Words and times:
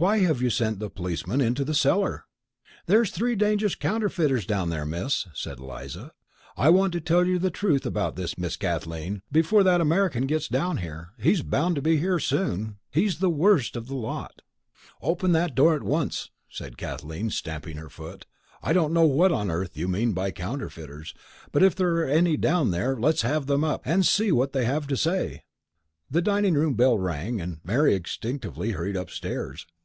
Why 0.00 0.20
have 0.20 0.40
you 0.40 0.48
sent 0.48 0.78
the 0.78 0.88
policeman 0.88 1.42
into 1.42 1.62
the 1.62 1.74
cellar?" 1.74 2.24
"There's 2.86 3.10
three 3.10 3.36
dangerous 3.36 3.74
counterfeiters 3.74 4.46
down 4.46 4.70
there, 4.70 4.86
Miss," 4.86 5.26
said 5.34 5.58
Eliza. 5.58 6.12
"I 6.56 6.70
want 6.70 6.94
to 6.94 7.02
tell 7.02 7.26
you 7.26 7.38
the 7.38 7.50
truth 7.50 7.84
about 7.84 8.16
this, 8.16 8.38
Miss 8.38 8.56
Kathleen, 8.56 9.20
before 9.30 9.62
that 9.62 9.82
American 9.82 10.24
gets 10.26 10.48
down 10.48 10.78
here 10.78 11.10
he's 11.18 11.42
bound 11.42 11.74
to 11.76 11.82
be 11.82 11.98
here 11.98 12.18
soon. 12.18 12.78
He's 12.90 13.18
the 13.18 13.28
worst 13.28 13.76
of 13.76 13.88
the 13.88 13.94
lot." 13.94 14.40
"Open 15.02 15.32
that 15.32 15.54
door 15.54 15.74
at 15.74 15.82
once!" 15.82 16.30
said 16.48 16.78
Kathleen, 16.78 17.28
stamping 17.28 17.76
her 17.76 17.90
foot. 17.90 18.24
"I 18.62 18.72
don't 18.72 18.94
know 18.94 19.04
what 19.04 19.32
on 19.32 19.50
earth 19.50 19.76
you 19.76 19.86
mean 19.86 20.14
by 20.14 20.30
counterfeiters, 20.30 21.12
but 21.52 21.62
if 21.62 21.76
there 21.76 21.96
are 21.96 22.08
any 22.08 22.38
down 22.38 22.70
there, 22.70 22.96
let's 22.98 23.20
have 23.20 23.44
them 23.44 23.64
up, 23.64 23.82
and 23.84 24.06
see 24.06 24.32
what 24.32 24.54
they 24.54 24.64
have 24.64 24.86
to 24.86 24.96
say." 24.96 25.42
The 26.10 26.22
dining 26.22 26.54
room 26.54 26.72
bell 26.72 26.96
rang, 26.96 27.38
and 27.38 27.60
Mary 27.64 27.94
instinctively 27.94 28.70
hurried 28.70 28.96
upstairs. 28.96 29.66